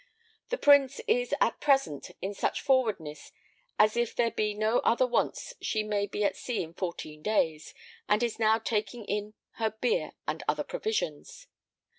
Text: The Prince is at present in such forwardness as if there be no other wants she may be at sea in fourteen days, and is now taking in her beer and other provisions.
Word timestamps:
The 0.49 0.57
Prince 0.57 0.99
is 1.07 1.35
at 1.39 1.59
present 1.59 2.09
in 2.23 2.33
such 2.33 2.61
forwardness 2.61 3.31
as 3.77 3.95
if 3.95 4.15
there 4.15 4.31
be 4.31 4.55
no 4.55 4.79
other 4.79 5.05
wants 5.05 5.53
she 5.61 5.83
may 5.83 6.07
be 6.07 6.23
at 6.23 6.35
sea 6.35 6.63
in 6.63 6.73
fourteen 6.73 7.21
days, 7.21 7.75
and 8.09 8.23
is 8.23 8.39
now 8.39 8.57
taking 8.57 9.05
in 9.05 9.35
her 9.57 9.69
beer 9.69 10.13
and 10.27 10.41
other 10.47 10.63
provisions. 10.63 11.45